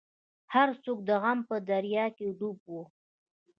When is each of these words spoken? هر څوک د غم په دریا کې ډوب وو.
هر 0.53 0.69
څوک 0.83 0.97
د 1.07 1.09
غم 1.21 1.39
په 1.49 1.55
دریا 1.69 2.05
کې 2.17 2.27
ډوب 2.37 2.57
وو. 2.69 2.83